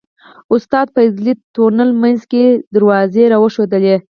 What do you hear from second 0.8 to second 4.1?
فضلي تونل منځ کې دروازې راوښودلې.